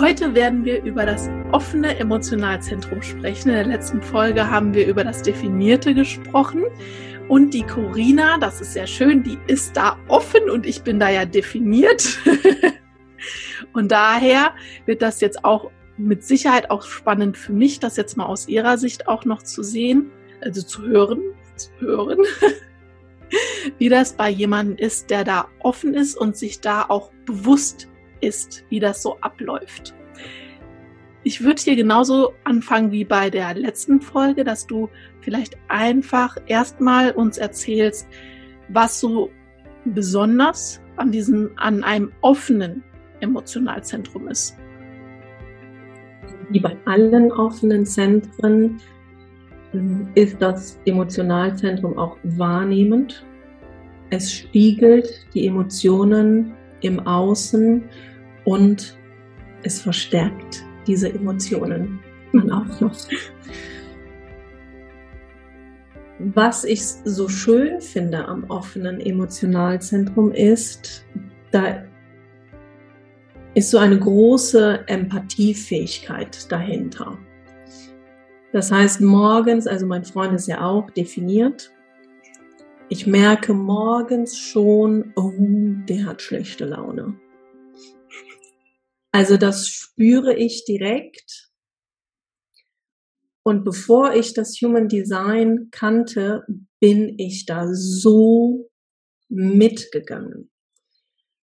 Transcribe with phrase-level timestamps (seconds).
[0.00, 3.50] Heute werden wir über das offene Emotionalzentrum sprechen.
[3.50, 6.62] In der letzten Folge haben wir über das Definierte gesprochen.
[7.28, 11.10] Und die Corina, das ist sehr schön, die ist da offen und ich bin da
[11.10, 12.18] ja definiert.
[13.74, 14.54] und daher
[14.86, 18.78] wird das jetzt auch mit Sicherheit auch spannend für mich, das jetzt mal aus ihrer
[18.78, 20.10] Sicht auch noch zu sehen,
[20.40, 21.20] also zu hören,
[21.56, 22.20] zu hören,
[23.78, 27.89] wie das bei jemandem ist, der da offen ist und sich da auch bewusst
[28.20, 29.94] ist, wie das so abläuft.
[31.22, 34.88] Ich würde hier genauso anfangen wie bei der letzten Folge, dass du
[35.20, 38.08] vielleicht einfach erstmal uns erzählst,
[38.68, 39.30] was so
[39.84, 42.82] besonders an diesem, an einem offenen
[43.20, 44.56] Emotionalzentrum ist.
[46.50, 48.80] Wie bei allen offenen Zentren
[49.74, 53.24] ähm, ist das Emotionalzentrum auch wahrnehmend.
[54.10, 57.84] Es spiegelt die Emotionen im Außen
[58.44, 58.96] und
[59.62, 62.00] es verstärkt diese Emotionen
[62.32, 62.96] dann auch noch.
[66.18, 71.06] Was ich so schön finde am offenen Emotionalzentrum ist,
[71.50, 71.84] da
[73.54, 77.18] ist so eine große Empathiefähigkeit dahinter.
[78.52, 81.72] Das heißt, morgens, also mein Freund ist ja auch definiert,
[82.88, 85.32] ich merke morgens schon, oh,
[85.88, 87.14] der hat schlechte Laune.
[89.12, 91.50] Also das spüre ich direkt.
[93.42, 96.44] Und bevor ich das Human Design kannte,
[96.78, 98.70] bin ich da so
[99.28, 100.50] mitgegangen,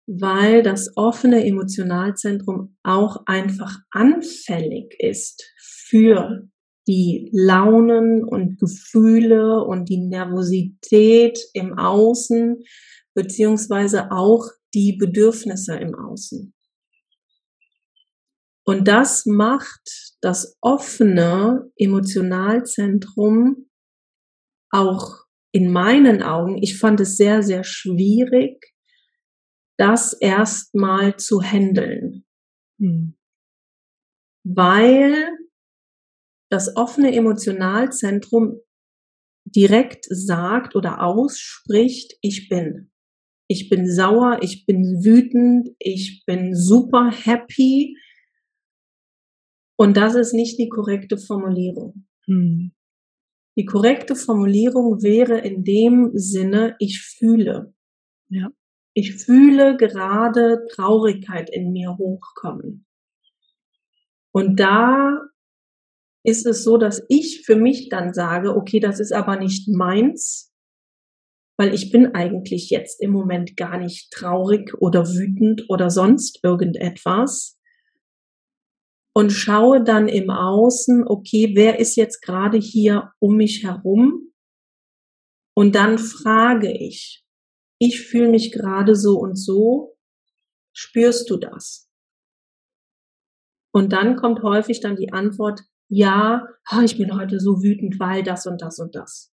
[0.06, 6.48] weil das offene Emotionalzentrum auch einfach anfällig ist für
[6.88, 12.64] die Launen und Gefühle und die Nervosität im Außen,
[13.14, 16.54] beziehungsweise auch die Bedürfnisse im Außen.
[18.68, 23.70] Und das macht das offene Emotionalzentrum
[24.72, 25.24] auch
[25.54, 28.62] in meinen Augen, ich fand es sehr, sehr schwierig,
[29.78, 32.26] das erstmal zu handeln.
[32.82, 33.16] Hm.
[34.44, 35.30] Weil
[36.52, 38.60] das offene Emotionalzentrum
[39.46, 42.92] direkt sagt oder ausspricht, ich bin.
[43.50, 47.96] Ich bin sauer, ich bin wütend, ich bin super happy,
[49.78, 52.06] und das ist nicht die korrekte Formulierung.
[52.26, 52.72] Hm.
[53.58, 57.74] Die korrekte Formulierung wäre in dem Sinne, ich fühle.
[58.30, 58.50] Ja.
[58.94, 62.86] Ich fühle gerade Traurigkeit in mir hochkommen.
[64.32, 65.22] Und da
[66.24, 70.54] ist es so, dass ich für mich dann sage, okay, das ist aber nicht meins,
[71.58, 77.57] weil ich bin eigentlich jetzt im Moment gar nicht traurig oder wütend oder sonst irgendetwas,
[79.18, 84.32] und schaue dann im Außen, okay, wer ist jetzt gerade hier um mich herum?
[85.56, 87.26] Und dann frage ich,
[87.80, 89.98] ich fühle mich gerade so und so,
[90.72, 91.90] spürst du das?
[93.74, 96.48] Und dann kommt häufig dann die Antwort, ja,
[96.84, 99.34] ich bin heute so wütend, weil das und das und das.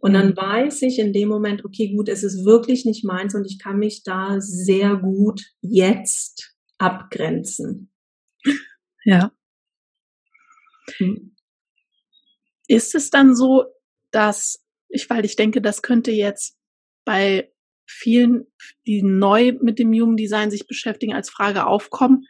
[0.00, 0.36] Und dann mhm.
[0.38, 3.78] weiß ich in dem Moment, okay, gut, es ist wirklich nicht meins und ich kann
[3.78, 7.90] mich da sehr gut jetzt abgrenzen.
[9.06, 9.30] Ja.
[10.98, 11.36] Hm.
[12.66, 13.64] Ist es dann so,
[14.10, 16.56] dass ich, weil ich denke, das könnte jetzt
[17.04, 17.52] bei
[17.88, 18.46] vielen,
[18.86, 22.26] die neu mit dem Human Design sich beschäftigen, als Frage aufkommen,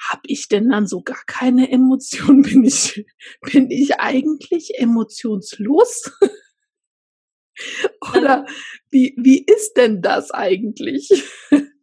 [0.00, 2.42] habe ich denn dann so gar keine Emotionen?
[2.42, 3.04] Bin ich,
[3.42, 6.10] bin ich eigentlich emotionslos?
[8.16, 8.46] Oder
[8.90, 11.10] wie, wie ist denn das eigentlich?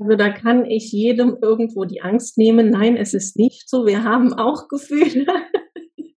[0.00, 2.70] Also da kann ich jedem irgendwo die Angst nehmen.
[2.70, 3.84] Nein, es ist nicht so.
[3.86, 5.26] Wir haben auch Gefühle.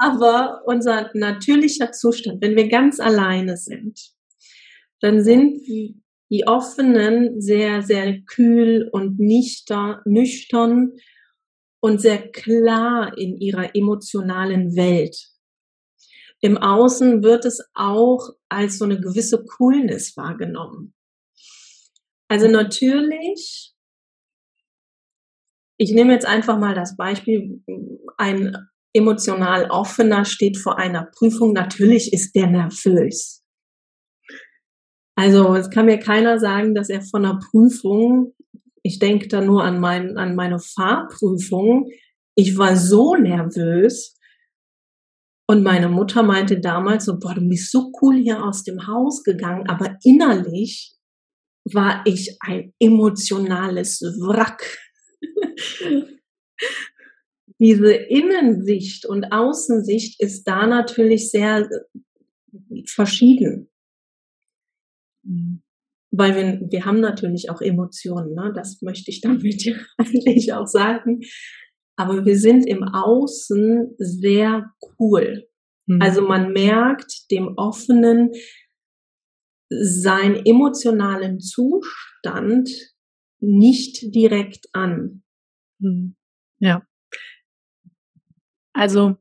[0.00, 4.00] Aber unser natürlicher Zustand, wenn wir ganz alleine sind,
[5.00, 10.92] dann sind die Offenen sehr, sehr kühl und nüchtern
[11.80, 15.16] und sehr klar in ihrer emotionalen Welt.
[16.40, 20.94] Im Außen wird es auch als so eine gewisse Coolness wahrgenommen.
[22.28, 23.74] Also natürlich,
[25.78, 27.62] ich nehme jetzt einfach mal das Beispiel,
[28.18, 28.56] ein
[28.94, 33.42] emotional offener steht vor einer Prüfung, natürlich ist der nervös.
[35.16, 38.34] Also es kann mir keiner sagen, dass er von einer Prüfung,
[38.82, 41.90] ich denke da nur an, mein, an meine Fahrprüfung,
[42.34, 44.18] ich war so nervös,
[45.50, 49.22] und meine Mutter meinte damals so, boah, du bist so cool hier aus dem Haus
[49.24, 50.97] gegangen, aber innerlich
[51.74, 54.78] war ich ein emotionales Wrack.
[57.60, 63.68] Diese Innensicht und Außensicht ist da natürlich sehr äh, verschieden.
[66.10, 68.52] Weil wir, wir haben natürlich auch Emotionen, ne?
[68.54, 71.20] das möchte ich damit ja eigentlich auch sagen
[71.98, 75.48] aber wir sind im Außen sehr cool.
[75.86, 76.00] Mhm.
[76.00, 78.30] Also man merkt dem Offenen
[79.68, 82.70] seinen emotionalen Zustand
[83.40, 85.22] nicht direkt an.
[85.78, 86.16] Mhm.
[86.58, 86.86] Ja.
[88.72, 89.16] Also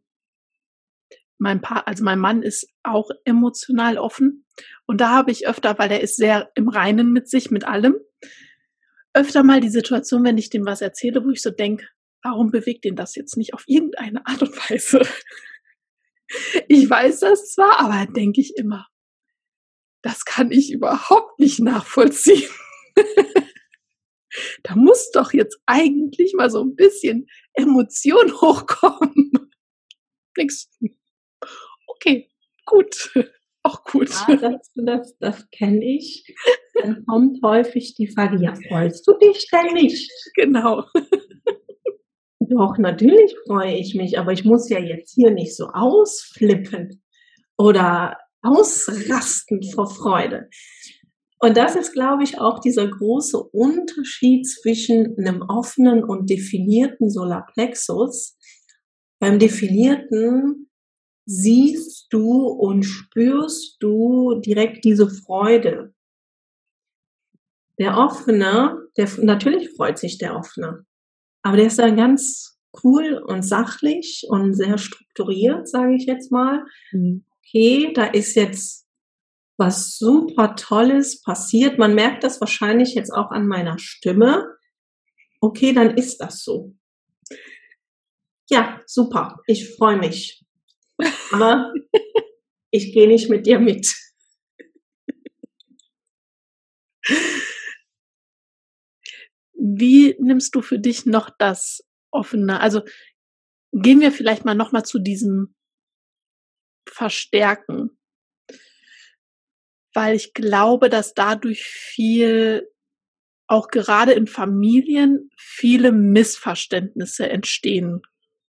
[1.38, 4.45] mein Paar, also mein Mann ist auch emotional offen
[4.85, 7.95] und da habe ich öfter, weil er ist sehr im Reinen mit sich, mit allem,
[9.13, 11.88] öfter mal die Situation, wenn ich dem was erzähle, wo ich so denke,
[12.23, 15.01] warum bewegt ihn das jetzt nicht auf irgendeine Art und Weise?
[16.67, 18.85] Ich weiß das zwar, aber denke ich immer,
[20.07, 22.50] das kann ich überhaupt nicht nachvollziehen.
[24.63, 29.51] da muss doch jetzt eigentlich mal so ein bisschen Emotion hochkommen.
[30.38, 30.69] Nix.
[31.88, 32.30] Okay,
[32.65, 33.12] gut.
[33.63, 34.09] Auch gut.
[34.30, 36.33] Ja, das, das, das kenne ich.
[36.75, 40.09] Dann kommt häufig die Frage, ja, freust du dich denn nicht?
[40.36, 40.86] Genau.
[42.39, 47.04] Doch, natürlich freue ich mich, aber ich muss ja jetzt hier nicht so ausflippen
[47.57, 48.15] oder
[48.47, 50.49] ausrasten vor Freude.
[51.39, 58.38] Und das ist, glaube ich, auch dieser große Unterschied zwischen einem offenen und definierten Solarplexus.
[59.19, 60.69] Beim definierten
[61.25, 65.94] siehst du und spürst du direkt diese Freude.
[67.80, 70.85] Der offene, der, natürlich freut sich der offene.
[71.44, 76.66] Aber der ist dann ganz cool und sachlich und sehr strukturiert, sage ich jetzt mal.
[76.92, 77.27] Mhm.
[77.47, 78.87] Okay, da ist jetzt
[79.57, 81.77] was super Tolles passiert.
[81.77, 84.57] Man merkt das wahrscheinlich jetzt auch an meiner Stimme.
[85.39, 86.75] Okay, dann ist das so.
[88.49, 89.39] Ja, super.
[89.47, 90.44] Ich freue mich.
[91.31, 91.73] Aber
[92.71, 93.95] ich gehe nicht mit dir mit.
[99.54, 102.59] Wie nimmst du für dich noch das offene?
[102.59, 102.81] Also
[103.71, 105.56] gehen wir vielleicht mal noch mal zu diesem
[106.89, 107.97] Verstärken,
[109.94, 112.69] weil ich glaube, dass dadurch viel
[113.47, 118.01] auch gerade in Familien viele Missverständnisse entstehen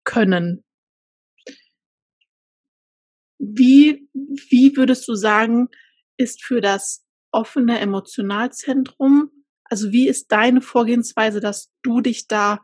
[0.04, 0.64] können.
[3.40, 5.68] Wie, wie würdest du sagen,
[6.18, 9.32] ist für das offene Emotionalzentrum
[9.70, 12.62] also wie ist deine Vorgehensweise, dass du dich da,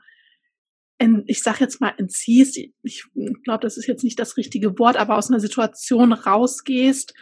[1.03, 2.57] in, ich sag jetzt mal, entziehst?
[2.81, 3.05] Ich
[3.43, 7.13] glaube, das ist jetzt nicht das richtige Wort, aber aus einer Situation rausgehst?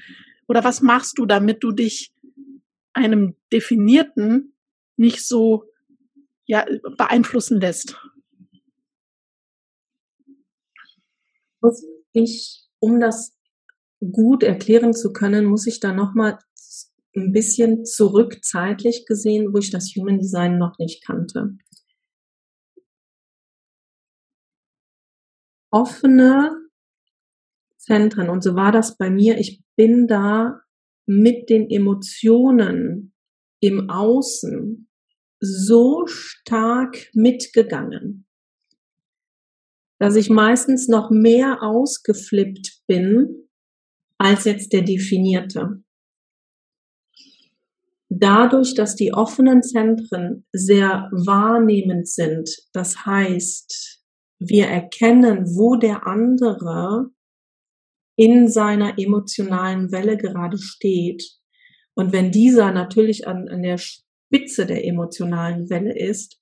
[0.47, 2.13] Oder was machst du, damit du dich
[2.93, 4.53] einem definierten
[4.97, 5.65] nicht so
[6.45, 6.65] ja,
[6.97, 7.97] beeinflussen lässt?
[11.61, 11.83] Muss
[12.13, 13.35] ich, um das
[13.99, 16.37] gut erklären zu können, muss ich da nochmal
[17.15, 21.57] ein bisschen zurück zeitlich gesehen, wo ich das Human Design noch nicht kannte.
[25.71, 26.51] Offene
[27.77, 30.61] Zentren, und so war das bei mir, ich bin da
[31.07, 33.13] mit den Emotionen
[33.59, 34.87] im Außen
[35.39, 38.27] so stark mitgegangen,
[39.97, 43.49] dass ich meistens noch mehr ausgeflippt bin
[44.17, 45.83] als jetzt der definierte.
[48.09, 54.00] Dadurch, dass die offenen Zentren sehr wahrnehmend sind, das heißt,
[54.41, 57.11] wir erkennen, wo der andere
[58.15, 61.23] in seiner emotionalen Welle gerade steht.
[61.93, 66.39] Und wenn dieser natürlich an, an der Spitze der emotionalen Welle ist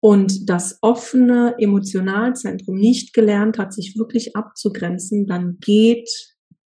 [0.00, 6.10] und das offene Emotionalzentrum nicht gelernt hat, sich wirklich abzugrenzen, dann geht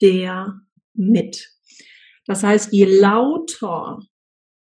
[0.01, 0.59] der
[0.95, 1.51] mit.
[2.25, 3.99] Das heißt, je lauter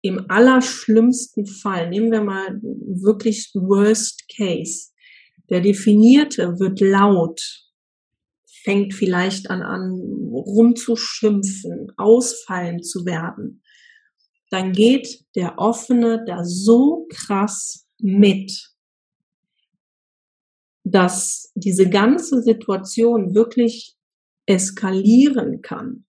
[0.04, 4.91] im allerschlimmsten Fall, nehmen wir mal wirklich Worst Case,
[5.52, 7.42] der Definierte wird laut,
[8.64, 10.00] fängt vielleicht an, an
[10.32, 13.62] rumzuschimpfen, ausfallen zu werden,
[14.50, 18.72] dann geht der Offene da so krass mit,
[20.84, 23.98] dass diese ganze Situation wirklich
[24.46, 26.06] eskalieren kann.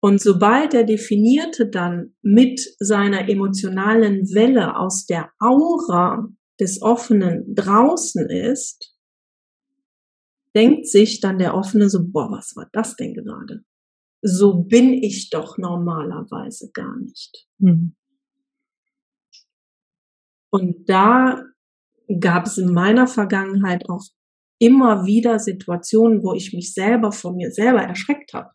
[0.00, 6.28] Und sobald der Definierte dann mit seiner emotionalen Welle aus der Aura
[6.60, 8.94] des Offenen draußen ist,
[10.54, 13.64] denkt sich dann der Offene so, boah, was war das denn gerade?
[14.22, 17.46] So bin ich doch normalerweise gar nicht.
[17.58, 17.94] Mhm.
[20.50, 21.44] Und da
[22.20, 24.02] gab es in meiner Vergangenheit auch
[24.58, 28.50] immer wieder Situationen, wo ich mich selber von mir selber erschreckt habe.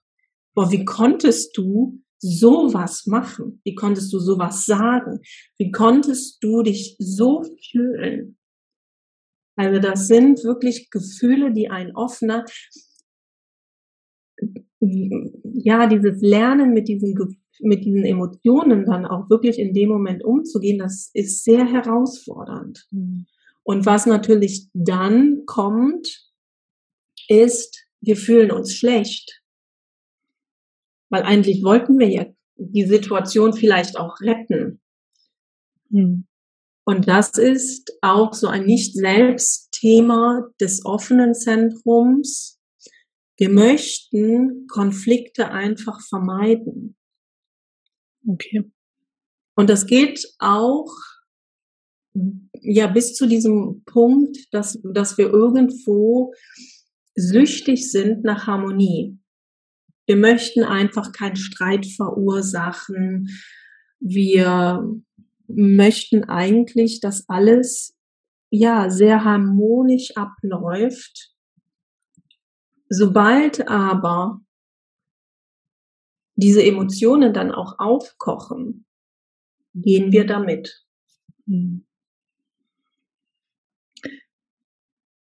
[0.53, 3.61] Boah, wie konntest du sowas machen?
[3.63, 5.19] Wie konntest du sowas sagen?
[5.57, 8.37] Wie konntest du dich so fühlen?
[9.55, 12.45] Also das sind wirklich Gefühle, die ein offener,
[14.79, 20.79] ja, dieses Lernen mit diesen, mit diesen Emotionen dann auch wirklich in dem Moment umzugehen,
[20.79, 22.87] das ist sehr herausfordernd.
[22.91, 23.27] Mhm.
[23.63, 26.29] Und was natürlich dann kommt,
[27.27, 29.42] ist, wir fühlen uns schlecht.
[31.13, 34.81] Weil eigentlich wollten wir ja die Situation vielleicht auch retten.
[35.89, 36.25] Mhm.
[36.85, 42.59] Und das ist auch so ein Nicht-Selbst-Thema des offenen Zentrums.
[43.37, 46.97] Wir möchten Konflikte einfach vermeiden.
[48.27, 48.71] Okay.
[49.55, 50.91] Und das geht auch
[52.59, 56.33] ja bis zu diesem Punkt, dass, dass wir irgendwo
[57.13, 59.19] süchtig sind nach Harmonie.
[60.05, 63.29] Wir möchten einfach keinen Streit verursachen.
[63.99, 64.83] Wir
[65.47, 67.95] möchten eigentlich, dass alles
[68.49, 71.33] ja sehr harmonisch abläuft.
[72.89, 74.41] Sobald aber
[76.35, 78.85] diese Emotionen dann auch aufkochen,
[79.73, 80.85] gehen wir damit.
[81.47, 81.85] Hm.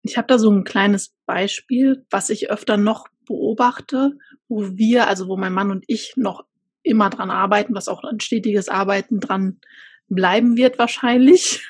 [0.02, 4.18] Ich habe da so ein kleines Beispiel, was ich öfter noch beobachte,
[4.50, 6.44] wo wir, also wo mein Mann und ich noch
[6.84, 9.62] immer dran arbeiten, was auch ein stetiges Arbeiten dran
[10.08, 11.66] bleiben wird wahrscheinlich,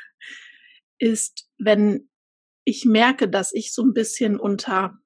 [0.98, 2.10] ist, wenn
[2.64, 4.98] ich merke, dass ich so ein bisschen unter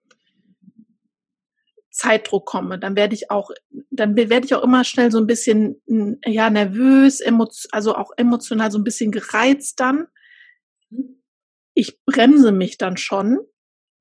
[1.89, 3.51] Zeitdruck komme, dann werde ich auch,
[3.91, 5.81] dann werde ich auch immer schnell so ein bisschen,
[6.25, 7.21] ja, nervös,
[7.71, 10.07] also auch emotional so ein bisschen gereizt dann.
[11.73, 13.39] Ich bremse mich dann schon,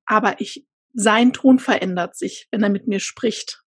[0.05, 3.63] aber ich, sein Ton verändert sich, wenn er mit mir spricht.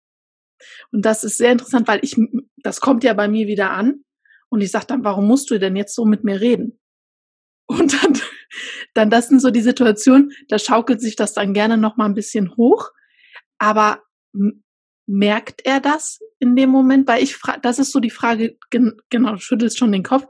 [0.92, 2.16] Und das ist sehr interessant, weil ich,
[2.58, 4.04] das kommt ja bei mir wieder an.
[4.50, 6.80] Und ich sage dann, warum musst du denn jetzt so mit mir reden?
[7.66, 8.20] Und dann,
[8.94, 12.14] dann das sind so die Situationen, da schaukelt sich das dann gerne noch mal ein
[12.14, 12.92] bisschen hoch.
[13.58, 14.04] Aber
[15.08, 17.08] merkt er das in dem Moment?
[17.08, 20.28] Weil ich frage, das ist so die Frage, genau, du schüttelst schon den Kopf.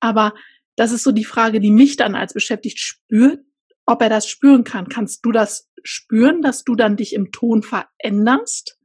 [0.00, 0.34] Aber
[0.76, 3.40] das ist so die Frage, die mich dann als beschäftigt spürt,
[3.84, 4.88] ob er das spüren kann.
[4.88, 8.78] Kannst du das spüren, dass du dann dich im Ton veränderst?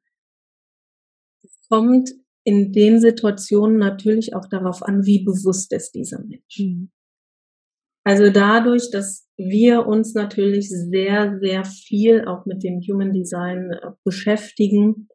[1.43, 2.09] Es kommt
[2.43, 6.59] in den Situationen natürlich auch darauf an, wie bewusst ist dieser Mensch.
[6.59, 6.91] Mhm.
[8.05, 13.91] Also dadurch, dass wir uns natürlich sehr, sehr viel auch mit dem Human Design äh,
[14.03, 15.07] beschäftigen,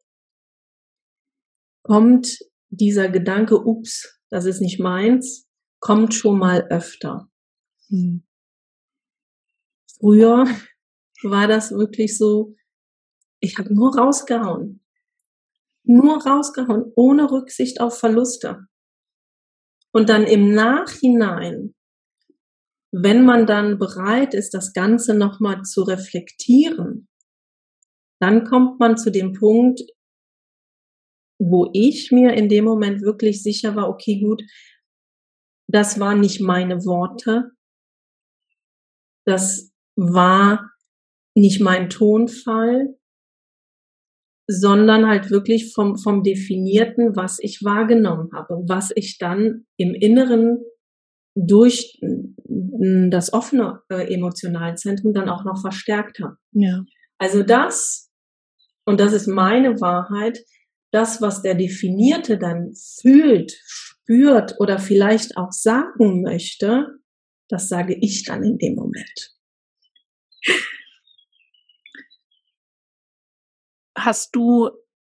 [1.82, 2.38] kommt
[2.70, 5.48] dieser Gedanke, ups, das ist nicht meins,
[5.80, 7.30] kommt schon mal öfter.
[7.88, 8.24] Hm.
[9.98, 10.46] Früher
[11.22, 12.54] war das wirklich so,
[13.40, 14.84] ich habe nur rausgehauen.
[15.84, 18.66] Nur rausgehauen, ohne Rücksicht auf Verluste.
[19.92, 21.74] Und dann im Nachhinein,
[22.92, 27.08] wenn man dann bereit ist, das Ganze nochmal zu reflektieren,
[28.20, 29.80] dann kommt man zu dem Punkt,
[31.38, 34.42] wo ich mir in dem Moment wirklich sicher war, okay, gut,
[35.68, 37.52] das waren nicht meine Worte,
[39.24, 40.70] das war
[41.34, 42.98] nicht mein Tonfall,
[44.46, 50.58] sondern halt wirklich vom, vom Definierten, was ich wahrgenommen habe, was ich dann im Inneren
[51.34, 52.00] durch
[53.10, 56.36] das offene äh, Emotionalzentrum dann auch noch verstärkt habe.
[56.52, 56.84] Ja.
[57.18, 58.10] Also das,
[58.86, 60.38] und das ist meine Wahrheit,
[60.90, 66.86] das, was der Definierte dann fühlt, spürt oder vielleicht auch sagen möchte,
[67.48, 69.34] das sage ich dann in dem Moment.
[73.98, 74.70] Hast du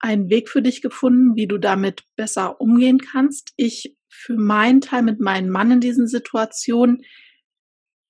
[0.01, 3.53] einen Weg für dich gefunden, wie du damit besser umgehen kannst?
[3.57, 7.03] Ich für meinen Teil mit meinem Mann in diesen Situationen,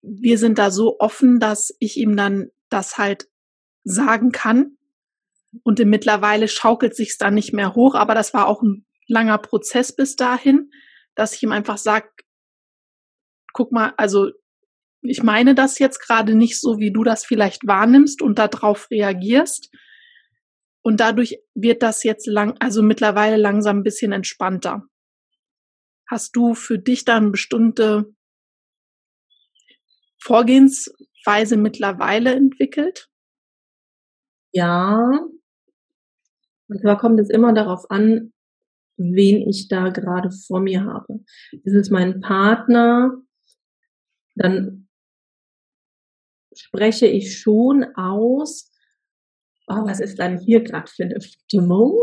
[0.02, 3.28] wir sind da so offen, dass ich ihm dann das halt
[3.84, 4.76] sagen kann.
[5.64, 9.94] Und mittlerweile schaukelt sich's dann nicht mehr hoch, aber das war auch ein langer Prozess
[9.94, 10.70] bis dahin,
[11.14, 12.10] dass ich ihm einfach sag,
[13.52, 14.30] guck mal, also
[15.00, 19.70] ich meine das jetzt gerade nicht so, wie du das vielleicht wahrnimmst und darauf reagierst.
[20.88, 24.88] Und dadurch wird das jetzt lang, also mittlerweile langsam ein bisschen entspannter.
[26.08, 28.06] Hast du für dich dann bestimmte
[30.18, 33.10] Vorgehensweise mittlerweile entwickelt?
[34.52, 35.28] Ja.
[36.68, 38.32] Und zwar kommt es immer darauf an,
[38.96, 41.22] wen ich da gerade vor mir habe.
[41.64, 43.12] Ist es mein Partner?
[44.36, 44.88] Dann
[46.54, 48.67] spreche ich schon aus,
[49.68, 51.96] oh, was ist dann hier gerade für eine Stimmung?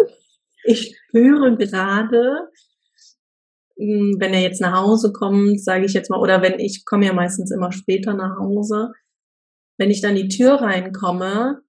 [0.63, 2.49] Ich höre gerade,
[3.77, 7.05] hm, wenn er jetzt nach Hause kommt, sage ich jetzt mal, oder wenn ich komme
[7.05, 8.93] ja meistens immer später nach Hause,
[9.77, 11.61] wenn ich dann die Tür reinkomme,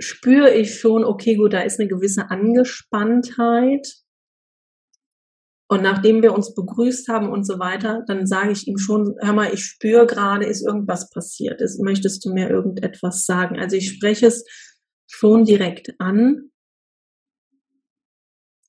[0.00, 4.03] spüre ich schon, okay, gut, da ist eine gewisse Angespanntheit.
[5.66, 9.32] Und nachdem wir uns begrüßt haben und so weiter, dann sage ich ihm schon, hör
[9.32, 11.60] mal, ich spüre gerade, ist irgendwas passiert.
[11.62, 13.58] Ist, möchtest du mir irgendetwas sagen?
[13.58, 14.44] Also ich spreche es
[15.06, 16.50] schon direkt an.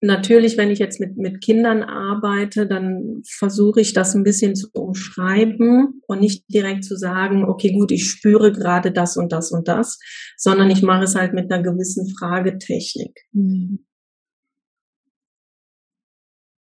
[0.01, 4.67] Natürlich, wenn ich jetzt mit, mit Kindern arbeite, dann versuche ich das ein bisschen zu
[4.71, 9.67] umschreiben und nicht direkt zu sagen, okay, gut, ich spüre gerade das und das und
[9.67, 9.99] das,
[10.37, 13.19] sondern ich mache es halt mit einer gewissen Fragetechnik.
[13.31, 13.84] Mhm.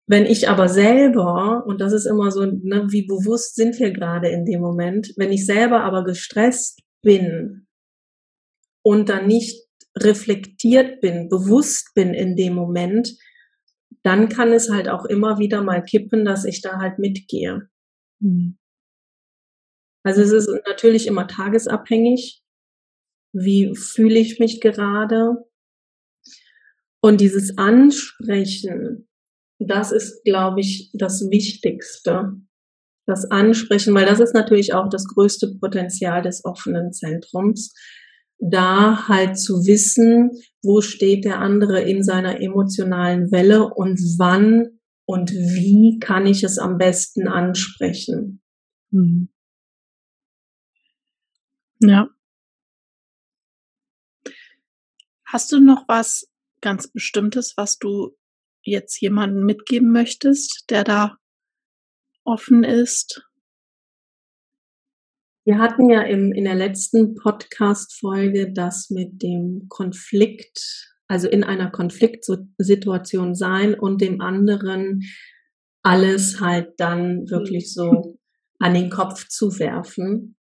[0.10, 4.30] Wenn ich aber selber, und das ist immer so, ne, wie bewusst sind wir gerade
[4.30, 7.68] in dem Moment, wenn ich selber aber gestresst bin
[8.84, 9.68] und dann nicht
[9.98, 13.18] reflektiert bin, bewusst bin in dem Moment,
[14.04, 17.70] dann kann es halt auch immer wieder mal kippen, dass ich da halt mitgehe.
[18.20, 18.58] Mhm.
[20.04, 22.42] Also es ist natürlich immer tagesabhängig.
[23.34, 25.44] Wie fühle ich mich gerade?
[27.02, 29.10] Und dieses Ansprechen,
[29.60, 32.34] das ist, glaube ich, das Wichtigste.
[33.06, 37.74] Das Ansprechen, weil das ist natürlich auch das größte Potenzial des offenen Zentrums,
[38.38, 45.32] da halt zu wissen, wo steht der andere in seiner emotionalen Welle und wann und
[45.32, 48.42] wie kann ich es am besten ansprechen.
[48.92, 49.30] Mhm.
[51.80, 52.10] Ja.
[55.26, 56.30] Hast du noch was
[56.62, 58.16] ganz Bestimmtes, was du
[58.68, 61.18] jetzt jemanden mitgeben möchtest, der da
[62.24, 63.28] offen ist?
[65.46, 71.72] Wir hatten ja im, in der letzten Podcast-Folge das mit dem Konflikt, also in einer
[71.72, 75.04] Konfliktsituation sein und dem anderen
[75.84, 78.18] alles halt dann wirklich so
[78.60, 80.36] an den Kopf zu werfen.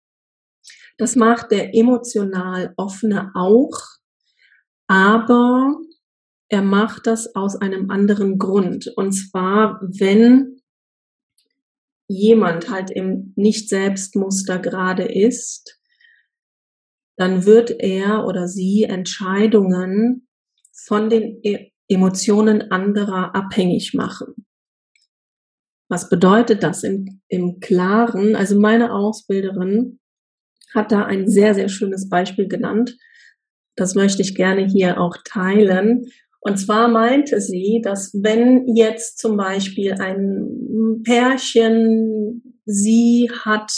[0.99, 3.79] Das macht der emotional offene auch,
[4.89, 5.77] aber
[6.49, 8.93] er macht das aus einem anderen Grund.
[8.97, 10.61] Und zwar, wenn
[12.09, 15.81] jemand halt im Nicht-Selbstmuster gerade ist,
[17.17, 20.29] dann wird er oder sie Entscheidungen
[20.73, 24.35] von den e Emotionen anderer abhängig machen.
[25.89, 28.35] Was bedeutet das im, im Klaren?
[28.35, 30.01] Also meine Ausbilderin
[30.75, 32.97] hat da ein sehr, sehr schönes Beispiel genannt.
[33.77, 36.07] Das möchte ich gerne hier auch teilen.
[36.47, 43.73] Und zwar meinte sie, dass wenn jetzt zum Beispiel ein Pärchen, sie hat,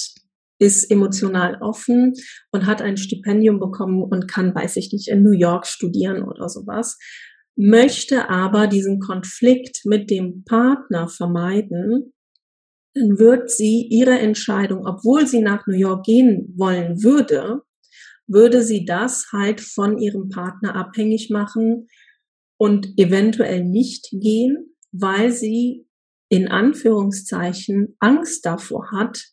[0.59, 2.13] ist emotional offen
[2.53, 6.51] und hat ein Stipendium bekommen und kann, weiß ich nicht, in New York studieren oder
[6.51, 6.99] sowas,
[7.57, 12.13] möchte aber diesen Konflikt mit dem Partner vermeiden,
[12.93, 17.63] dann wird sie ihre Entscheidung, obwohl sie nach New York gehen wollen würde,
[18.27, 21.87] würde sie das halt von ihrem Partner abhängig machen,
[22.59, 25.87] und eventuell nicht gehen, weil sie
[26.29, 29.25] in Anführungszeichen Angst davor hat,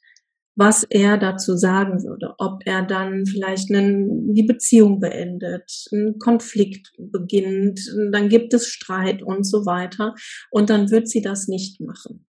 [0.57, 6.93] was er dazu sagen würde, ob er dann vielleicht einen, die Beziehung beendet, ein Konflikt
[6.97, 7.81] beginnt,
[8.13, 10.15] dann gibt es Streit und so weiter
[10.51, 12.25] und dann wird sie das nicht machen.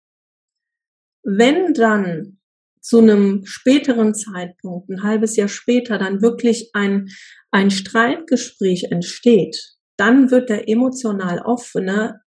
[1.24, 2.38] Wenn dann
[2.81, 7.09] zu einem späteren Zeitpunkt, ein halbes Jahr später, dann wirklich ein,
[7.50, 12.20] ein Streitgespräch entsteht, dann wird der emotional offene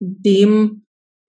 [0.00, 0.86] dem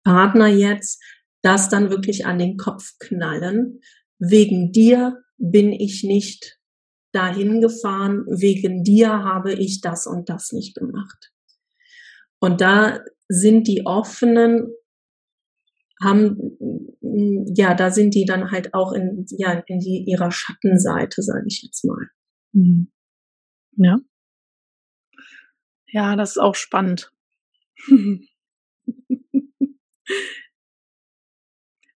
[0.04, 1.02] Partner jetzt
[1.42, 3.80] das dann wirklich an den Kopf knallen.
[4.18, 6.59] Wegen dir bin ich nicht
[7.12, 11.32] dahin gefahren, wegen dir habe ich das und das nicht gemacht.
[12.40, 14.72] Und da sind die offenen
[16.02, 16.37] haben
[17.54, 21.62] ja, da sind die dann halt auch in ja in die ihrer Schattenseite, sage ich
[21.62, 22.11] jetzt mal.
[22.52, 22.90] Mhm.
[23.76, 23.98] Ja.
[25.88, 27.12] Ja, das ist auch spannend.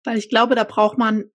[0.03, 1.31] Weil ich glaube, da braucht man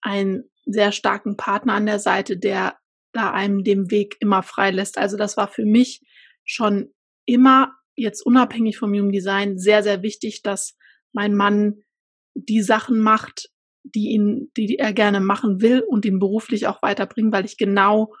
[0.00, 2.78] einen sehr starken Partner an der Seite, der
[3.12, 4.98] da einem den Weg immer frei lässt.
[4.98, 6.02] Also das war für mich
[6.44, 6.92] schon
[7.24, 10.76] immer jetzt unabhängig vom Human Design sehr, sehr wichtig, dass
[11.12, 11.82] mein Mann
[12.34, 13.50] die Sachen macht,
[13.82, 18.14] die ihn, die er gerne machen will und ihn beruflich auch weiterbringen, weil ich genau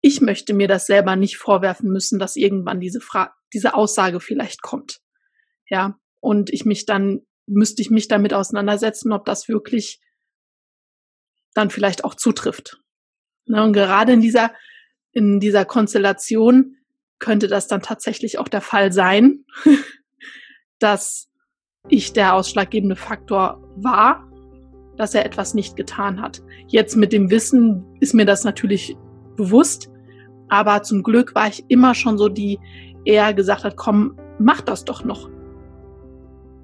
[0.00, 4.62] ich möchte mir das selber nicht vorwerfen müssen, dass irgendwann diese Frage, diese Aussage vielleicht
[4.62, 5.00] kommt.
[5.68, 5.98] Ja.
[6.20, 10.00] Und ich mich dann, müsste ich mich damit auseinandersetzen, ob das wirklich
[11.54, 12.80] dann vielleicht auch zutrifft.
[13.46, 14.54] Ne, und gerade in dieser,
[15.12, 16.76] in dieser Konstellation
[17.18, 19.44] könnte das dann tatsächlich auch der Fall sein,
[20.78, 21.28] dass
[21.88, 24.30] ich der ausschlaggebende Faktor war,
[24.96, 26.42] dass er etwas nicht getan hat.
[26.68, 28.96] Jetzt mit dem Wissen ist mir das natürlich
[29.36, 29.89] bewusst.
[30.50, 32.58] Aber zum Glück war ich immer schon so, die
[33.04, 35.30] eher gesagt hat, komm, mach das doch noch.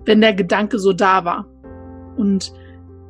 [0.04, 1.46] Wenn der Gedanke so da war.
[2.16, 2.52] Und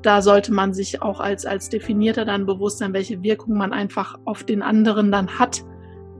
[0.02, 4.18] da sollte man sich auch als, als Definierter dann bewusst sein, welche Wirkung man einfach
[4.24, 5.64] auf den anderen dann hat,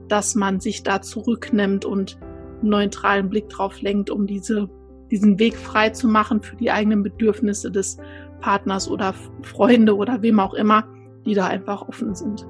[0.07, 2.17] dass man sich da zurücknimmt und
[2.61, 4.69] einen neutralen Blick drauf lenkt, um diese,
[5.11, 7.97] diesen Weg frei zu machen für die eigenen Bedürfnisse des
[8.41, 10.87] Partners oder Freunde oder wem auch immer,
[11.25, 12.47] die da einfach offen sind.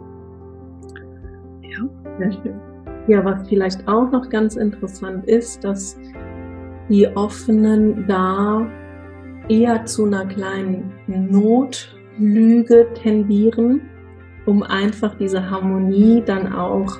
[2.19, 2.59] Ja, sehr schön.
[3.07, 5.97] Ja, was vielleicht auch noch ganz interessant ist, dass
[6.89, 8.67] die Offenen da
[9.49, 13.81] eher zu einer kleinen Notlüge tendieren,
[14.45, 16.97] um einfach diese Harmonie dann auch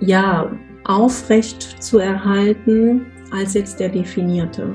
[0.00, 0.52] ja
[0.84, 4.72] aufrecht zu erhalten als jetzt der definierte.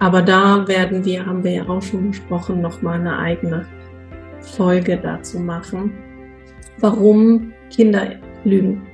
[0.00, 3.64] Aber da werden wir, haben wir ja auch schon besprochen, nochmal eine eigene
[4.40, 5.90] Folge dazu machen
[6.78, 8.86] warum Kinder lügen.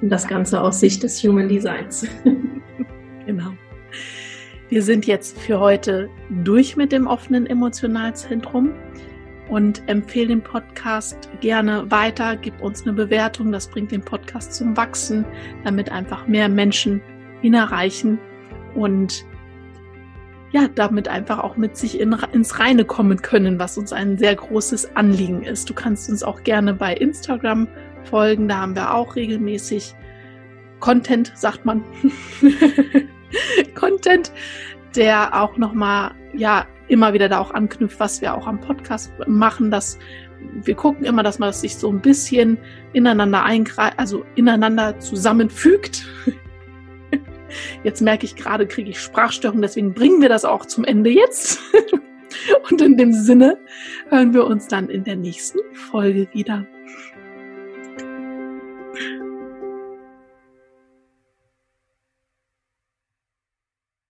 [0.00, 2.06] Und das Ganze aus Sicht des Human Designs.
[3.26, 3.52] genau.
[4.68, 6.08] Wir sind jetzt für heute
[6.44, 8.72] durch mit dem offenen Emotionalzentrum
[9.48, 12.36] und empfehle den Podcast gerne weiter.
[12.36, 13.50] Gib uns eine Bewertung.
[13.50, 15.24] Das bringt den Podcast zum Wachsen,
[15.64, 17.02] damit einfach mehr Menschen
[17.42, 18.18] ihn erreichen
[18.74, 19.24] und
[20.52, 24.34] ja, damit einfach auch mit sich in, ins Reine kommen können, was uns ein sehr
[24.34, 25.70] großes Anliegen ist.
[25.70, 27.68] Du kannst uns auch gerne bei Instagram
[28.04, 29.94] folgen, da haben wir auch regelmäßig
[30.80, 31.84] Content, sagt man.
[33.74, 34.32] Content,
[34.96, 39.70] der auch nochmal, ja, immer wieder da auch anknüpft, was wir auch am Podcast machen,
[39.70, 39.98] dass
[40.64, 42.58] wir gucken immer, dass man sich so ein bisschen
[42.92, 46.06] ineinander eingreift, also ineinander zusammenfügt.
[47.84, 51.60] Jetzt merke ich gerade, kriege ich Sprachstörungen, deswegen bringen wir das auch zum Ende jetzt.
[52.70, 53.58] Und in dem Sinne
[54.08, 56.64] hören wir uns dann in der nächsten Folge wieder.